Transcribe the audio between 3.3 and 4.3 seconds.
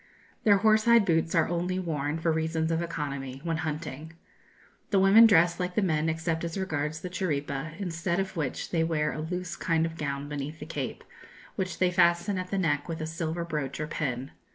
when hunting.